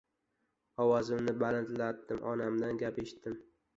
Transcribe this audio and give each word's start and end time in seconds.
Ovozimni 0.85 1.35
balandlatdim— 1.43 2.25
onamizdan 2.33 2.81
gap 2.85 2.99
eshitdim: 3.05 3.37